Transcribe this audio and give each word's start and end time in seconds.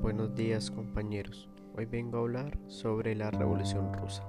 Buenos 0.00 0.34
días 0.34 0.68
compañeros, 0.72 1.48
hoy 1.76 1.84
vengo 1.84 2.18
a 2.18 2.20
hablar 2.22 2.58
sobre 2.66 3.14
la 3.14 3.30
Revolución 3.30 3.92
Rusa. 3.92 4.24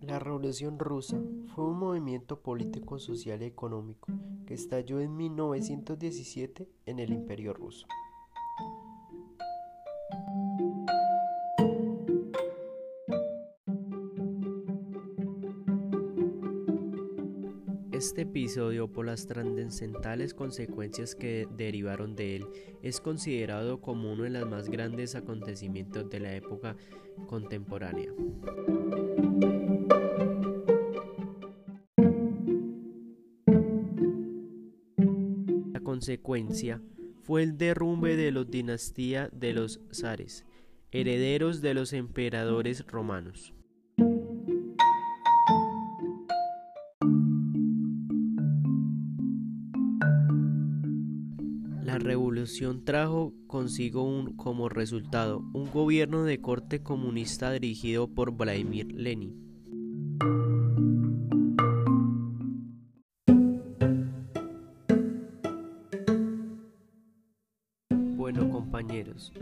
La 0.00 0.20
Revolución 0.20 0.78
Rusa 0.78 1.20
fue 1.54 1.64
un 1.64 1.80
movimiento 1.80 2.40
político, 2.42 3.00
social 3.00 3.42
y 3.42 3.46
económico 3.46 4.12
que 4.46 4.54
estalló 4.54 5.00
en 5.00 5.16
1917 5.16 6.68
en 6.86 7.00
el 7.00 7.12
Imperio 7.12 7.54
ruso. 7.54 7.88
Este 18.10 18.22
episodio, 18.22 18.88
por 18.88 19.06
las 19.06 19.28
trascendentales 19.28 20.34
consecuencias 20.34 21.14
que 21.14 21.46
derivaron 21.56 22.16
de 22.16 22.34
él, 22.34 22.46
es 22.82 23.00
considerado 23.00 23.80
como 23.80 24.12
uno 24.12 24.24
de 24.24 24.30
los 24.30 24.50
más 24.50 24.68
grandes 24.68 25.14
acontecimientos 25.14 26.10
de 26.10 26.18
la 26.18 26.34
época 26.34 26.76
contemporánea. 27.28 28.12
La 35.72 35.80
consecuencia 35.80 36.82
fue 37.22 37.44
el 37.44 37.58
derrumbe 37.58 38.16
de 38.16 38.32
la 38.32 38.42
dinastía 38.42 39.28
de 39.28 39.52
los 39.52 39.80
zares, 39.94 40.44
herederos 40.90 41.60
de 41.60 41.74
los 41.74 41.92
emperadores 41.92 42.84
romanos. 42.88 43.54
Trajo 52.84 53.32
consigo 53.46 54.02
un, 54.02 54.36
como 54.36 54.68
resultado 54.68 55.38
un 55.52 55.70
gobierno 55.70 56.24
de 56.24 56.40
corte 56.40 56.82
comunista 56.82 57.52
dirigido 57.52 58.08
por 58.08 58.32
Vladimir 58.32 58.92
Lenin. 58.92 59.34
Bueno 68.16 68.50
compañeros, 68.50 69.32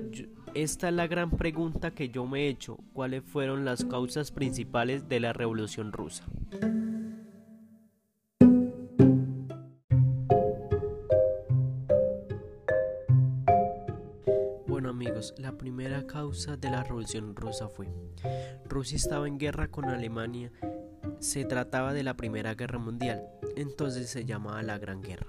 esta 0.55 0.89
es 0.89 0.95
la 0.95 1.07
gran 1.07 1.31
pregunta 1.31 1.93
que 1.93 2.11
yo 2.11 2.27
me 2.27 2.43
he 2.43 2.49
hecho, 2.49 2.79
¿cuáles 2.93 3.25
fueron 3.25 3.65
las 3.65 3.85
causas 3.85 4.31
principales 4.31 5.09
de 5.09 5.21
la 5.21 5.33
revolución 5.33 5.93
rusa? 5.93 6.25
La 15.39 15.57
primera 15.57 16.07
causa 16.07 16.57
de 16.57 16.71
la 16.71 16.83
Revolución 16.83 17.35
Rusa 17.35 17.69
fue 17.69 17.89
Rusia 18.67 18.97
estaba 18.97 19.27
en 19.27 19.39
guerra 19.39 19.69
con 19.69 19.87
Alemania, 19.87 20.53
se 21.21 21.45
trataba 21.45 21.93
de 21.93 22.03
la 22.03 22.17
Primera 22.17 22.55
Guerra 22.55 22.79
Mundial, 22.79 23.23
entonces 23.57 24.11
se 24.11 24.25
llamaba 24.25 24.63
la 24.63 24.79
Gran 24.79 25.03
Guerra. 25.03 25.27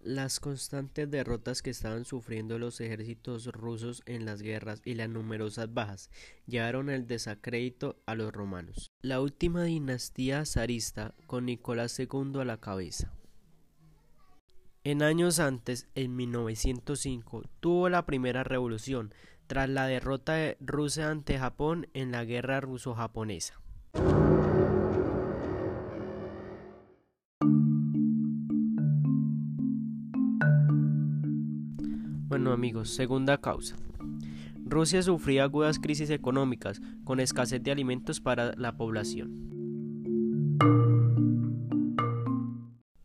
Las 0.00 0.40
constantes 0.40 1.10
derrotas 1.10 1.62
que 1.62 1.70
estaban 1.70 2.04
sufriendo 2.04 2.58
los 2.58 2.80
ejércitos 2.80 3.46
rusos 3.46 4.02
en 4.04 4.26
las 4.26 4.42
guerras 4.42 4.82
y 4.84 4.94
las 4.94 5.08
numerosas 5.08 5.72
bajas 5.72 6.10
llevaron 6.46 6.90
el 6.90 7.06
desacrédito 7.06 7.96
a 8.04 8.14
los 8.14 8.32
romanos. 8.32 8.90
La 9.00 9.20
última 9.20 9.64
dinastía 9.64 10.44
zarista 10.44 11.14
con 11.26 11.46
Nicolás 11.46 11.98
II 11.98 12.40
a 12.40 12.44
la 12.44 12.58
cabeza. 12.58 13.14
En 14.84 15.04
años 15.04 15.38
antes, 15.38 15.88
en 15.94 16.16
1905, 16.16 17.44
tuvo 17.60 17.88
la 17.88 18.04
primera 18.04 18.42
revolución, 18.42 19.14
tras 19.46 19.68
la 19.68 19.86
derrota 19.86 20.32
de 20.32 20.56
Rusia 20.58 21.08
ante 21.08 21.38
Japón 21.38 21.86
en 21.94 22.10
la 22.10 22.24
guerra 22.24 22.60
ruso-japonesa. 22.60 23.60
Bueno 32.26 32.50
amigos, 32.50 32.90
segunda 32.90 33.40
causa. 33.40 33.76
Rusia 34.64 35.00
sufría 35.04 35.44
agudas 35.44 35.78
crisis 35.78 36.10
económicas, 36.10 36.80
con 37.04 37.20
escasez 37.20 37.62
de 37.62 37.70
alimentos 37.70 38.20
para 38.20 38.56
la 38.56 38.76
población. 38.76 39.52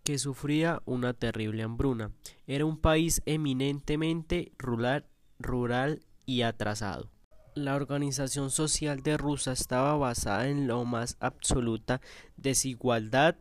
Que 0.07 0.19
sufría 0.19 0.81
una 0.85 1.13
terrible 1.13 1.63
hambruna. 1.63 2.13
Era 2.45 2.63
un 2.63 2.77
país 2.77 3.21
eminentemente 3.25 4.53
rural, 4.57 5.05
rural 5.37 6.01
y 6.25 6.43
atrasado. 6.43 7.11
La 7.55 7.75
organización 7.75 8.49
social 8.49 9.03
de 9.03 9.17
Rusia 9.17 9.51
estaba 9.51 9.97
basada 9.97 10.47
en 10.47 10.65
lo 10.65 10.85
más 10.85 11.17
absoluta 11.19 11.99
desigualdad, 12.37 13.35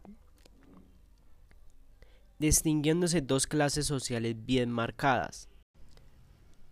distinguiéndose 2.41 3.21
dos 3.21 3.47
clases 3.47 3.87
sociales 3.87 4.35
bien 4.45 4.73
marcadas, 4.73 5.49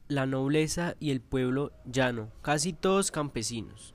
la 0.08 0.26
nobleza 0.26 0.96
y 0.98 1.12
el 1.12 1.20
pueblo 1.20 1.70
llano, 1.84 2.32
casi 2.42 2.72
todos 2.72 3.12
campesinos. 3.12 3.94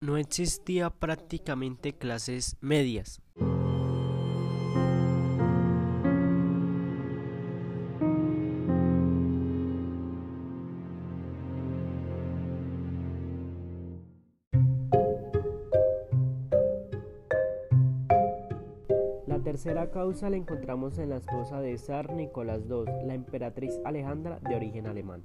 No 0.00 0.16
existía 0.16 0.90
prácticamente 0.90 1.92
clases 1.92 2.56
medias. 2.60 3.22
Tercera 19.54 19.88
causa 19.92 20.30
la 20.30 20.36
encontramos 20.36 20.98
en 20.98 21.10
la 21.10 21.18
esposa 21.18 21.60
de 21.60 21.78
zar 21.78 22.12
Nicolás 22.12 22.62
II, 22.68 23.06
la 23.06 23.14
emperatriz 23.14 23.78
Alejandra 23.84 24.40
de 24.40 24.56
origen 24.56 24.88
alemán. 24.88 25.22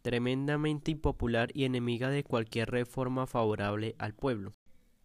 Tremendamente 0.00 0.92
impopular 0.92 1.50
y 1.54 1.64
enemiga 1.64 2.08
de 2.08 2.22
cualquier 2.22 2.70
reforma 2.70 3.26
favorable 3.26 3.96
al 3.98 4.14
pueblo. 4.14 4.54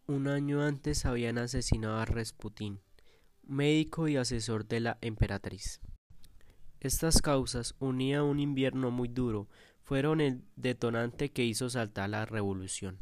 Un 0.06 0.28
año 0.28 0.62
antes 0.62 1.04
habían 1.04 1.38
asesinado 1.38 1.96
a 1.96 2.04
Rasputín, 2.04 2.78
médico 3.42 4.06
y 4.06 4.16
asesor 4.16 4.68
de 4.68 4.78
la 4.78 4.98
emperatriz. 5.00 5.80
Estas 6.78 7.20
causas, 7.20 7.74
unidas 7.80 8.20
a 8.20 8.22
un 8.22 8.38
invierno 8.38 8.92
muy 8.92 9.08
duro, 9.08 9.48
fueron 9.82 10.20
el 10.20 10.44
detonante 10.54 11.32
que 11.32 11.42
hizo 11.42 11.68
saltar 11.70 12.10
la 12.10 12.24
revolución. 12.24 13.00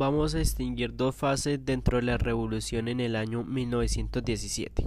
Vamos 0.00 0.34
a 0.34 0.38
distinguir 0.38 0.96
dos 0.96 1.14
fases 1.14 1.62
dentro 1.62 1.98
de 1.98 2.04
la 2.04 2.16
revolución 2.16 2.88
en 2.88 3.00
el 3.00 3.14
año 3.14 3.44
1917. 3.44 4.86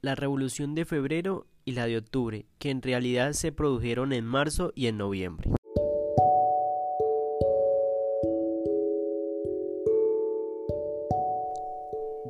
La 0.00 0.16
revolución 0.16 0.74
de 0.74 0.84
febrero 0.84 1.46
y 1.64 1.70
la 1.70 1.86
de 1.86 1.98
octubre, 1.98 2.46
que 2.58 2.70
en 2.70 2.82
realidad 2.82 3.34
se 3.34 3.52
produjeron 3.52 4.12
en 4.12 4.24
marzo 4.24 4.72
y 4.74 4.88
en 4.88 4.98
noviembre. 4.98 5.52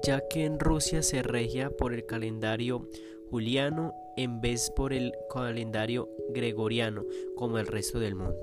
ya 0.03 0.27
que 0.29 0.45
en 0.45 0.61
Rusia 0.61 1.03
se 1.03 1.23
regia 1.23 1.71
por 1.71 1.93
el 1.93 2.07
calendario 2.07 2.89
juliano 3.31 3.95
en 4.17 4.41
vez 4.41 4.71
por 4.75 4.93
el 4.93 5.13
calendario 5.33 6.09
gregoriano 6.31 7.05
como 7.37 7.59
el 7.59 7.67
resto 7.67 7.99
del 7.99 8.15
mundo. 8.15 8.41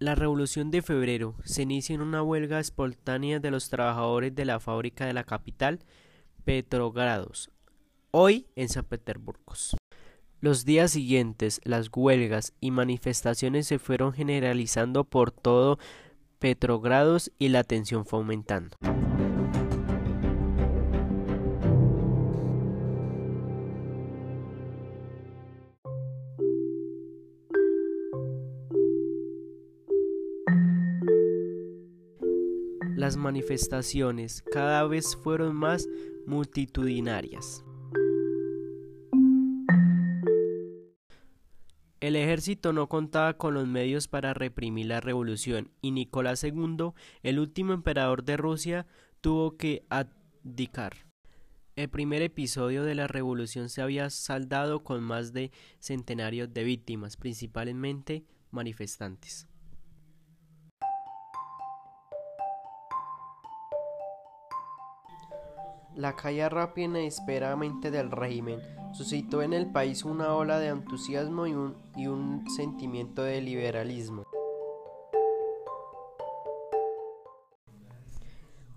La 0.00 0.14
Revolución 0.14 0.70
de 0.70 0.80
Febrero 0.80 1.34
se 1.44 1.62
inicia 1.62 1.92
en 1.94 2.02
una 2.02 2.22
huelga 2.22 2.60
espontánea 2.60 3.40
de 3.40 3.50
los 3.50 3.68
trabajadores 3.68 4.32
de 4.32 4.44
la 4.44 4.60
fábrica 4.60 5.06
de 5.06 5.12
la 5.12 5.24
capital, 5.24 5.80
Petrogrados, 6.44 7.50
hoy 8.12 8.46
en 8.54 8.68
San 8.68 8.84
Petersburgo. 8.84 9.54
Los 10.40 10.64
días 10.64 10.92
siguientes, 10.92 11.60
las 11.64 11.90
huelgas 11.92 12.54
y 12.60 12.70
manifestaciones 12.70 13.66
se 13.66 13.80
fueron 13.80 14.12
generalizando 14.12 15.02
por 15.02 15.32
todo 15.32 15.80
Petrogrados 16.38 17.32
y 17.40 17.48
la 17.48 17.64
tensión 17.64 18.06
fue 18.06 18.20
aumentando. 18.20 18.76
Las 33.08 33.16
manifestaciones 33.16 34.42
cada 34.52 34.86
vez 34.86 35.16
fueron 35.16 35.56
más 35.56 35.88
multitudinarias. 36.26 37.64
El 42.00 42.16
ejército 42.16 42.74
no 42.74 42.90
contaba 42.90 43.38
con 43.38 43.54
los 43.54 43.66
medios 43.66 44.08
para 44.08 44.34
reprimir 44.34 44.88
la 44.88 45.00
revolución 45.00 45.70
y 45.80 45.92
Nicolás 45.92 46.44
II, 46.44 46.90
el 47.22 47.38
último 47.38 47.72
emperador 47.72 48.24
de 48.24 48.36
Rusia, 48.36 48.86
tuvo 49.22 49.56
que 49.56 49.86
abdicar. 49.88 51.06
El 51.76 51.88
primer 51.88 52.20
episodio 52.20 52.84
de 52.84 52.94
la 52.94 53.06
revolución 53.06 53.70
se 53.70 53.80
había 53.80 54.10
saldado 54.10 54.84
con 54.84 55.02
más 55.02 55.32
de 55.32 55.50
centenarios 55.78 56.52
de 56.52 56.62
víctimas, 56.62 57.16
principalmente 57.16 58.26
manifestantes. 58.50 59.47
La 65.98 66.14
caída 66.14 66.48
rápida 66.48 66.86
e 66.86 67.02
inesperadamente 67.02 67.90
del 67.90 68.12
régimen 68.12 68.60
suscitó 68.92 69.42
en 69.42 69.52
el 69.52 69.72
país 69.72 70.04
una 70.04 70.32
ola 70.32 70.60
de 70.60 70.68
entusiasmo 70.68 71.48
y 71.48 72.06
un, 72.06 72.44
sentimiento 72.56 73.24
de 73.24 73.40
liberalismo. 73.40 74.22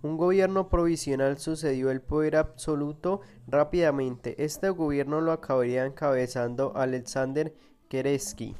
Un 0.01 0.18
gobierno 0.18 0.68
provisional 0.68 1.38
sucedió 1.38 1.91
el 1.91 2.01
poder 2.01 2.38
absoluto 2.38 3.21
rápidamente. 3.45 4.44
Este 4.44 4.71
gobierno 4.71 5.21
lo 5.21 5.31
acabaría 5.31 5.85
encabezando 5.85 6.75
Alexander 6.75 7.53
Kerensky. 7.88 8.56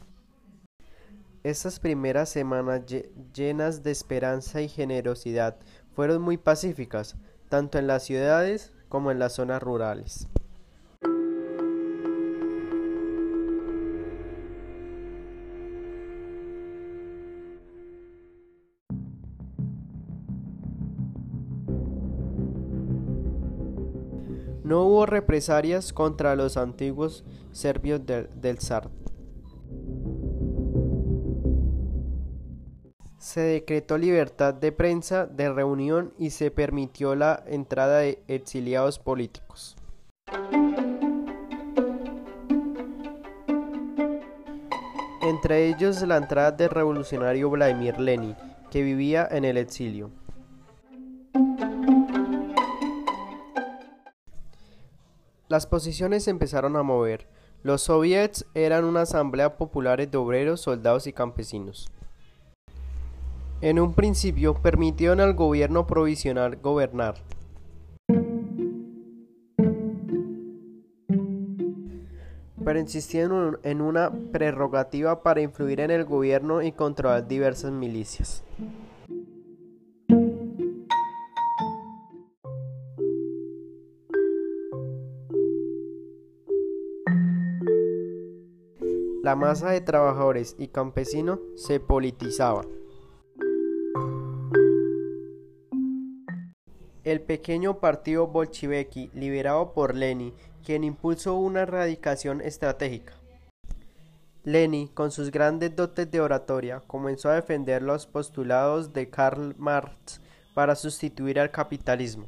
Estas 1.42 1.80
primeras 1.80 2.30
semanas 2.30 2.84
llenas 3.34 3.82
de 3.82 3.90
esperanza 3.90 4.62
y 4.62 4.70
generosidad 4.70 5.58
fueron 5.96 6.22
muy 6.22 6.38
pacíficas 6.38 7.18
tanto 7.52 7.78
en 7.78 7.86
las 7.86 8.04
ciudades 8.04 8.72
como 8.88 9.12
en 9.12 9.20
las 9.20 9.34
zonas 9.34 9.62
rurales. 9.62 10.30
No 24.64 24.84
hubo 24.84 25.06
represalias 25.06 25.92
contra 25.92 26.38
los 26.38 26.56
antiguos 26.56 27.26
serbios 27.52 28.00
del, 28.06 28.60
zar. 28.60 28.90
Se 33.32 33.40
decretó 33.40 33.98
libertad 33.98 34.54
de 34.54 34.74
prensa, 34.74 35.26
de 35.26 35.50
reunión 35.50 36.14
y 36.18 36.32
se 36.32 36.52
permitió 36.52 37.16
la 37.16 37.42
entrada 37.48 38.00
de 38.00 38.22
exiliados 38.28 39.00
políticos. 39.00 39.78
Entre 45.22 45.70
ellos 45.70 46.02
la 46.02 46.18
entrada 46.18 46.52
del 46.52 46.72
revolucionario 46.72 47.50
Vladimir 47.50 48.02
Lenin, 48.02 48.36
que 48.70 48.84
vivía 48.84 49.26
en 49.32 49.46
el 49.46 49.56
exilio. 49.56 50.12
Las 55.48 55.68
posiciones 55.68 56.26
se 56.26 56.32
empezaron 56.32 56.76
a 56.76 56.84
mover. 56.84 57.30
Los 57.64 57.84
soviets 57.84 58.46
eran 58.56 58.84
una 58.84 59.04
asamblea 59.04 59.56
popular 59.56 60.06
de 60.06 60.18
obreros, 60.18 60.60
soldados 60.60 61.08
y 61.08 61.14
campesinos. 61.14 61.90
En 63.62 63.80
un 63.80 63.94
principio 63.94 64.56
permitieron 64.56 65.20
al 65.20 65.36
gobierno 65.36 65.86
provisional 65.86 66.56
gobernar. 66.56 67.16
pero 72.64 72.80
insistieron 72.80 73.60
en 73.64 73.82
una 73.82 74.12
prerrogativa 74.32 75.24
para 75.24 75.42
influir 75.42 75.80
en 75.80 75.92
el 75.92 76.06
gobierno 76.06 76.62
y 76.62 76.72
controlar 76.72 77.28
diversas 77.28 77.72
milicias. 77.72 78.44
La 89.24 89.36
masa 89.36 89.72
de 89.72 89.82
trabajadores 89.82 90.56
y 90.58 90.68
campesinos 90.68 91.40
se 91.56 91.80
politizaba. 91.80 92.64
Pequeño 97.22 97.80
partido 97.80 98.28
bolchevique 98.28 99.10
liderado 99.14 99.74
por 99.74 99.96
Lenin, 99.96 100.34
quien 100.66 100.84
impulsó 100.84 101.36
una 101.36 101.62
erradicación 101.62 102.42
estratégica. 102.42 103.14
Lenin, 104.44 104.88
con 104.88 105.12
sus 105.12 105.32
grandes 105.32 105.76
dotes 105.76 106.10
de 106.10 106.20
oratoria, 106.20 106.82
comenzó 106.88 107.30
a 107.30 107.36
defender 107.36 107.82
los 107.82 108.08
postulados 108.08 108.92
de 108.94 109.10
Karl 109.10 109.56
Marx 109.58 110.20
para 110.54 110.76
sustituir 110.76 111.40
al 111.40 111.52
capitalismo 111.52 112.28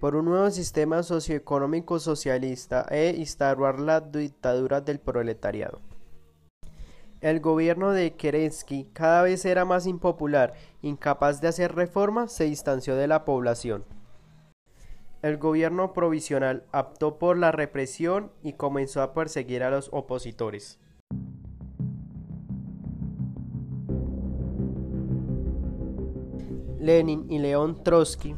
por 0.00 0.14
un 0.14 0.26
nuevo 0.26 0.50
sistema 0.50 1.02
socioeconómico 1.02 1.98
socialista 1.98 2.86
e 2.90 3.14
instaurar 3.16 3.80
la 3.80 4.00
dictadura 4.00 4.80
del 4.80 5.00
proletariado. 5.00 5.80
El 7.26 7.40
gobierno 7.40 7.90
de 7.90 8.14
Kerensky 8.14 8.84
cada 8.92 9.22
vez 9.22 9.44
era 9.44 9.64
más 9.64 9.88
impopular, 9.88 10.54
incapaz 10.80 11.40
de 11.40 11.48
hacer 11.48 11.74
reformas, 11.74 12.30
se 12.30 12.44
distanció 12.44 12.94
de 12.94 13.08
la 13.08 13.24
población. 13.24 13.84
El 15.22 15.36
gobierno 15.36 15.92
provisional 15.92 16.62
optó 16.72 17.18
por 17.18 17.36
la 17.36 17.50
represión 17.50 18.30
y 18.44 18.52
comenzó 18.52 19.02
a 19.02 19.12
perseguir 19.12 19.64
a 19.64 19.70
los 19.70 19.88
opositores. 19.92 20.78
Lenin 26.78 27.26
y 27.28 27.40
León 27.40 27.82
Trotsky 27.82 28.36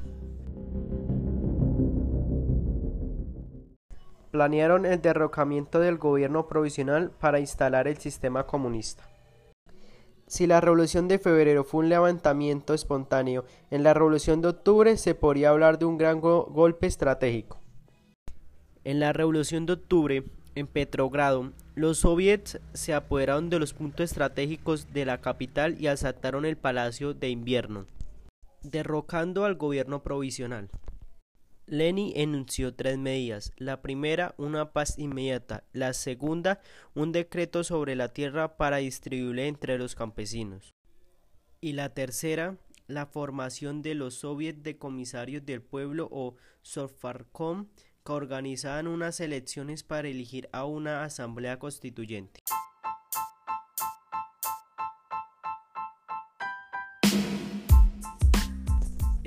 planearon 4.38 4.86
el 4.86 5.02
derrocamiento 5.02 5.80
del 5.80 5.98
gobierno 5.98 6.46
provisional 6.46 7.10
para 7.10 7.40
instalar 7.40 7.88
el 7.88 7.96
sistema 7.96 8.46
comunista. 8.46 9.02
Si 10.28 10.46
la 10.46 10.60
revolución 10.60 11.08
de 11.08 11.18
febrero 11.18 11.64
fue 11.64 11.80
un 11.80 11.88
levantamiento 11.88 12.72
espontáneo, 12.72 13.44
en 13.72 13.82
la 13.82 13.94
revolución 13.94 14.40
de 14.40 14.46
octubre 14.46 14.96
se 14.96 15.16
podría 15.16 15.50
hablar 15.50 15.80
de 15.80 15.86
un 15.86 15.98
gran 15.98 16.20
golpe 16.20 16.86
estratégico. 16.86 17.58
En 18.84 19.00
la 19.00 19.12
revolución 19.12 19.66
de 19.66 19.72
octubre, 19.72 20.22
en 20.54 20.68
Petrogrado, 20.68 21.50
los 21.74 21.98
soviets 21.98 22.60
se 22.74 22.94
apoderaron 22.94 23.50
de 23.50 23.58
los 23.58 23.74
puntos 23.74 24.04
estratégicos 24.04 24.92
de 24.92 25.04
la 25.04 25.20
capital 25.20 25.80
y 25.80 25.88
asaltaron 25.88 26.44
el 26.44 26.56
Palacio 26.56 27.12
de 27.12 27.28
Invierno, 27.28 27.86
derrocando 28.62 29.44
al 29.44 29.56
gobierno 29.56 30.04
provisional. 30.04 30.68
Lenin 31.70 32.12
enunció 32.16 32.74
tres 32.74 32.96
medidas. 32.96 33.52
La 33.58 33.82
primera, 33.82 34.34
una 34.38 34.72
paz 34.72 34.98
inmediata. 34.98 35.64
La 35.72 35.92
segunda, 35.92 36.60
un 36.94 37.12
decreto 37.12 37.62
sobre 37.62 37.94
la 37.94 38.08
tierra 38.08 38.56
para 38.56 38.78
distribuirla 38.78 39.42
entre 39.42 39.76
los 39.76 39.94
campesinos. 39.94 40.74
Y 41.60 41.74
la 41.74 41.92
tercera, 41.92 42.56
la 42.86 43.04
formación 43.04 43.82
de 43.82 43.94
los 43.94 44.14
soviets 44.14 44.62
de 44.62 44.78
comisarios 44.78 45.44
del 45.44 45.60
pueblo 45.60 46.08
o 46.10 46.36
Sofarkom 46.62 47.68
que 48.04 48.12
organizaban 48.12 48.86
unas 48.86 49.20
elecciones 49.20 49.82
para 49.82 50.08
elegir 50.08 50.48
a 50.52 50.64
una 50.64 51.04
asamblea 51.04 51.58
constituyente. 51.58 52.40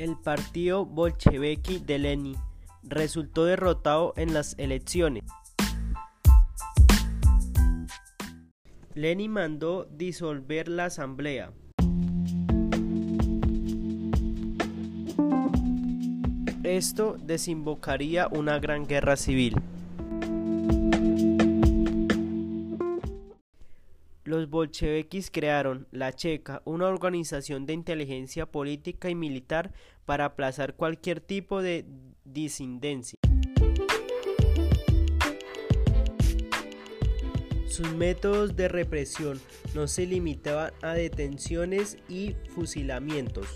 El 0.01 0.17
partido 0.17 0.84
bolchevique 0.84 1.77
de 1.77 2.00
Lenin 2.00 2.36
resultó 2.81 3.46
derrotado 3.46 4.15
en 4.17 4.34
las 4.34 4.55
elecciones. 4.58 5.22
Lenin 8.96 9.29
mandó 9.29 9.86
disolver 9.91 10.70
la 10.70 10.86
asamblea. 10.86 11.53
Esto 16.63 17.17
desembocaría 17.22 18.27
una 18.27 18.58
gran 18.58 18.88
guerra 18.88 19.15
civil. 19.15 19.53
bolcheviques 24.51 25.31
crearon 25.31 25.88
la 25.91 26.13
Checa, 26.13 26.62
una 26.65 26.88
organización 26.88 27.65
de 27.65 27.74
inteligencia 27.74 28.46
política 28.46 29.10
y 29.10 29.15
militar 29.15 29.74
para 30.05 30.25
aplazar 30.25 30.75
cualquier 30.75 31.22
tipo 31.22 31.62
de 31.62 31.86
disidencia. 32.25 33.17
Sus 37.65 37.96
métodos 37.96 38.58
de 38.58 38.67
represión 38.67 39.39
no 39.74 39.88
se 39.88 40.05
limitaban 40.05 40.74
a 40.81 40.93
detenciones 40.93 41.98
y 42.08 42.36
fusilamientos. 42.53 43.48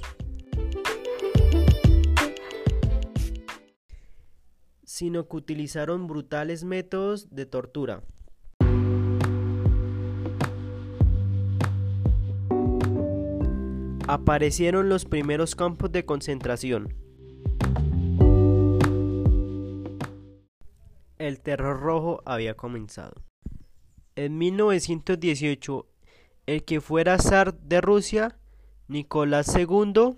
sino 4.87 5.27
que 5.27 5.35
utilizaron 5.35 6.07
brutales 6.07 6.63
métodos 6.63 7.29
de 7.35 7.45
tortura. 7.45 8.01
Aparecieron 14.07 14.87
los 14.87 15.03
primeros 15.05 15.55
campos 15.55 15.91
de 15.91 16.05
concentración. 16.05 16.93
El 21.17 21.39
terror 21.39 21.79
rojo 21.79 22.21
había 22.23 22.53
comenzado. 22.53 23.23
En 24.15 24.37
1918, 24.37 25.87
el 26.45 26.63
que 26.63 26.81
fuera 26.81 27.17
zar 27.17 27.57
de 27.57 27.81
Rusia, 27.81 28.37
Nicolás 28.87 29.55
II, 29.55 30.17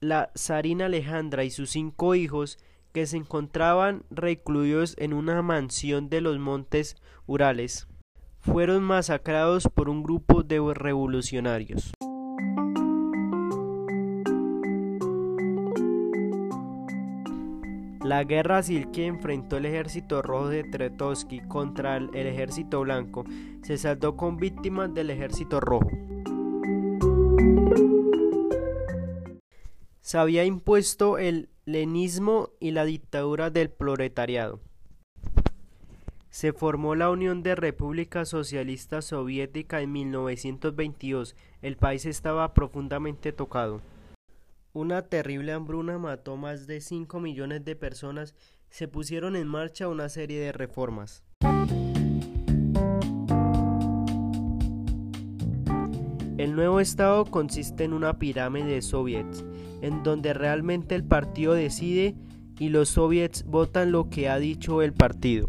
la 0.00 0.32
zarina 0.36 0.86
Alejandra 0.86 1.44
y 1.44 1.50
sus 1.50 1.70
cinco 1.70 2.16
hijos, 2.16 2.58
que 2.92 3.06
se 3.06 3.16
encontraban 3.16 4.02
recluidos 4.10 4.96
en 4.98 5.12
una 5.12 5.40
mansión 5.42 6.08
de 6.08 6.20
los 6.20 6.40
montes 6.40 6.96
Urales, 7.26 7.86
fueron 8.40 8.82
masacrados 8.82 9.68
por 9.72 9.88
un 9.88 10.02
grupo 10.02 10.42
de 10.42 10.58
revolucionarios. 10.74 11.92
La 18.08 18.24
guerra 18.24 18.62
civil 18.62 18.90
que 18.90 19.04
enfrentó 19.04 19.58
el 19.58 19.66
ejército 19.66 20.22
rojo 20.22 20.48
de 20.48 20.64
Tretovsky 20.64 21.40
contra 21.40 21.98
el 21.98 22.14
ejército 22.14 22.80
blanco 22.80 23.26
se 23.62 23.76
saldó 23.76 24.16
con 24.16 24.38
víctimas 24.38 24.94
del 24.94 25.10
ejército 25.10 25.60
rojo. 25.60 25.90
Se 30.00 30.16
había 30.16 30.46
impuesto 30.46 31.18
el 31.18 31.50
lenismo 31.66 32.48
y 32.60 32.70
la 32.70 32.86
dictadura 32.86 33.50
del 33.50 33.68
proletariado. 33.68 34.58
Se 36.30 36.54
formó 36.54 36.94
la 36.94 37.10
Unión 37.10 37.42
de 37.42 37.56
Repúblicas 37.56 38.30
Socialistas 38.30 39.04
Soviética 39.04 39.82
en 39.82 39.92
1922. 39.92 41.36
El 41.60 41.76
país 41.76 42.06
estaba 42.06 42.54
profundamente 42.54 43.32
tocado. 43.34 43.82
Una 44.74 45.02
terrible 45.02 45.52
hambruna 45.52 45.98
mató 45.98 46.36
más 46.36 46.66
de 46.66 46.80
5 46.80 47.20
millones 47.20 47.64
de 47.64 47.74
personas. 47.74 48.34
Se 48.68 48.86
pusieron 48.86 49.34
en 49.34 49.48
marcha 49.48 49.88
una 49.88 50.10
serie 50.10 50.40
de 50.40 50.52
reformas. 50.52 51.24
El 56.36 56.54
nuevo 56.54 56.80
Estado 56.80 57.24
consiste 57.24 57.84
en 57.84 57.94
una 57.94 58.18
pirámide 58.18 58.74
de 58.74 58.82
soviets, 58.82 59.42
en 59.80 60.02
donde 60.02 60.34
realmente 60.34 60.94
el 60.94 61.02
partido 61.02 61.54
decide 61.54 62.14
y 62.58 62.68
los 62.68 62.90
soviets 62.90 63.44
votan 63.44 63.90
lo 63.90 64.10
que 64.10 64.28
ha 64.28 64.38
dicho 64.38 64.82
el 64.82 64.92
partido. 64.92 65.46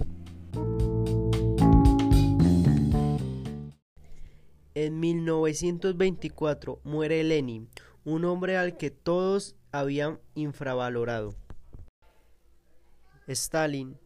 En 4.76 5.00
1924 5.02 6.80
muere 6.86 7.22
Lenin, 7.24 7.68
un 8.03 8.25
hombre 8.25 8.58
al 8.58 8.77
que 8.77 8.91
todos 8.91 9.56
habían 9.72 10.20
infravalorado. 10.36 11.36
Stalin 13.27 13.98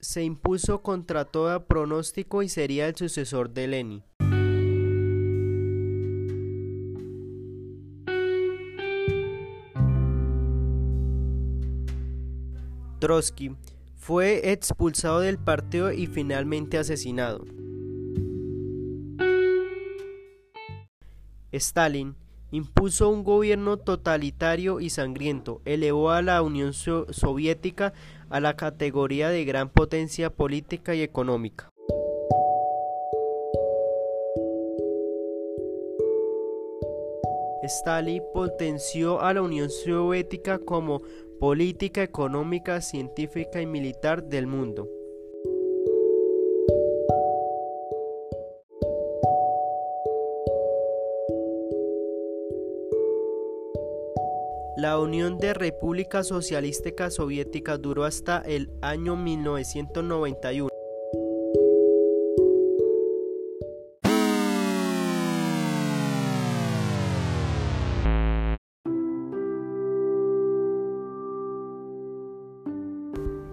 se 0.00 0.22
impuso 0.22 0.82
contra 0.82 1.24
todo 1.24 1.66
pronóstico 1.66 2.42
y 2.42 2.48
sería 2.48 2.88
el 2.88 2.96
sucesor 2.96 3.50
de 3.50 3.66
Lenin. 3.66 4.04
Trotsky 12.98 13.56
fue 13.94 14.52
expulsado 14.52 15.20
del 15.20 15.38
partido 15.38 15.92
y 15.92 16.06
finalmente 16.06 16.78
asesinado. 16.78 17.44
Stalin 21.52 22.14
impuso 22.50 23.08
un 23.08 23.24
gobierno 23.24 23.76
totalitario 23.76 24.80
y 24.80 24.90
sangriento, 24.90 25.60
elevó 25.64 26.10
a 26.10 26.22
la 26.22 26.42
Unión 26.42 26.72
Soviética 26.72 27.92
a 28.30 28.40
la 28.40 28.56
categoría 28.56 29.30
de 29.30 29.44
gran 29.44 29.68
potencia 29.68 30.30
política 30.30 30.94
y 30.94 31.02
económica. 31.02 31.70
Stalin 37.62 38.22
potenció 38.32 39.20
a 39.20 39.34
la 39.34 39.42
Unión 39.42 39.70
Soviética 39.70 40.58
como 40.58 41.02
política 41.40 42.02
económica, 42.02 42.80
científica 42.80 43.60
y 43.60 43.66
militar 43.66 44.24
del 44.24 44.46
mundo. 44.46 44.88
La 54.86 55.00
Unión 55.00 55.38
de 55.38 55.52
Repúblicas 55.52 56.28
Socialísticas 56.28 57.16
Soviéticas 57.16 57.82
duró 57.82 58.04
hasta 58.04 58.38
el 58.38 58.70
año 58.82 59.16
1991. 59.16 60.68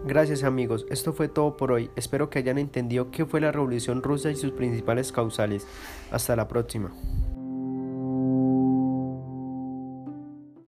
Gracias 0.05 0.43
amigos, 0.43 0.85
esto 0.91 1.13
fue 1.13 1.29
todo 1.29 1.57
por 1.57 1.71
hoy. 1.71 1.89
Espero 1.95 2.29
que 2.29 2.37
hayan 2.37 2.59
entendido 2.59 3.09
qué 3.09 3.25
fue 3.25 3.41
la 3.41 3.51
Revolución 3.51 4.03
Rusa 4.03 4.29
y 4.29 4.35
sus 4.35 4.51
principales 4.51 5.11
causales. 5.11 5.65
Hasta 6.11 6.35
la 6.35 6.47
próxima. 6.47 6.91